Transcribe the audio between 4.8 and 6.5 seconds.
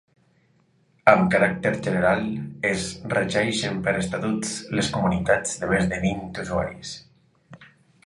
les comunitats de més de vint